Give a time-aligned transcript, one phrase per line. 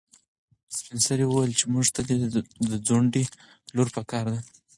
[0.75, 2.01] سپین سرې وویل چې موږ ته
[2.71, 3.23] د ځونډي
[3.75, 4.39] لور په کار ده.